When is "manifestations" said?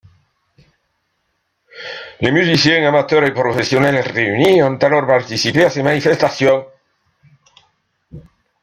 5.83-6.65